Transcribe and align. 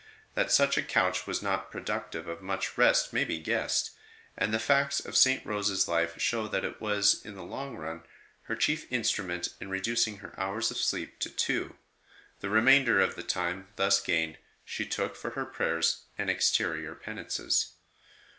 That 0.33 0.51
such 0.51 0.79
a 0.79 0.81
couch 0.81 1.27
was 1.27 1.43
not 1.43 1.69
productive 1.69 2.27
of 2.27 2.41
much 2.41 2.75
rest 2.75 3.13
may 3.13 3.23
be 3.23 3.37
guessed; 3.37 3.91
and 4.35 4.51
the 4.51 4.57
facts 4.57 4.99
of 4.99 5.15
St. 5.15 5.45
Rose 5.45 5.69
s 5.69 5.87
life 5.87 6.19
show 6.19 6.47
that 6.47 6.65
it 6.65 6.81
was 6.81 7.23
in 7.23 7.35
the 7.35 7.43
long 7.43 7.77
run 7.77 8.01
her 8.45 8.55
chief 8.55 8.91
instrument 8.91 9.49
in 9.59 9.69
reducing 9.69 10.17
her 10.17 10.33
hours 10.39 10.71
of 10.71 10.77
sleep 10.77 11.19
to 11.19 11.29
two; 11.29 11.75
the 12.39 12.49
remainder 12.49 12.99
of 12.99 13.13
the 13.13 13.21
time 13.21 13.67
thus 13.75 14.01
gained 14.01 14.39
she 14.65 14.87
took 14.87 15.15
for 15.15 15.29
her 15.37 15.45
prayers 15.45 16.01
and 16.17 16.31
exterior 16.31 16.95
penances. 16.95 17.73